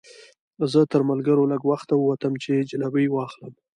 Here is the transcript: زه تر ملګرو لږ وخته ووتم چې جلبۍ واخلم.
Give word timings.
زه 0.71 0.79
تر 0.91 1.01
ملګرو 1.09 1.49
لږ 1.51 1.61
وخته 1.71 1.93
ووتم 1.97 2.33
چې 2.43 2.67
جلبۍ 2.69 3.07
واخلم. 3.09 3.53